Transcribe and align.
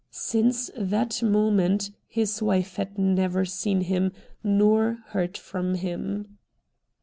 Since 0.09 0.71
that 0.75 1.21
moment 1.21 1.91
his 2.07 2.41
wife 2.41 2.77
had 2.77 2.97
never 2.97 3.45
seen 3.45 3.81
him 3.81 4.13
nor 4.43 4.97
heard 5.09 5.37
from 5.37 5.75
him. 5.75 6.39